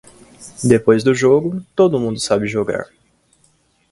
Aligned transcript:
Depois 0.63 1.03
do 1.03 1.13
jogo, 1.13 1.63
todo 1.75 1.99
mundo 1.99 2.19
sabe 2.19 2.47
jogar. 2.47 2.89